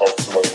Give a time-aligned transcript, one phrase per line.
[0.00, 0.49] optimum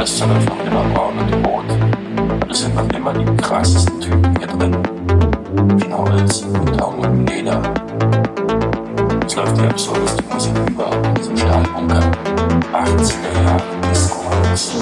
[0.00, 1.66] das sondern von immer Braun und rot.
[1.68, 2.48] Boot.
[2.48, 4.76] Das sind dann immer die krassesten Typen hier drin.
[5.78, 7.60] Genau Wilson und Tom und Leder.
[9.26, 12.00] Es läuft die absurdeste Musik überhaupt in diesem Stahlbunker.
[12.72, 14.76] 18er Jahre Disco-House.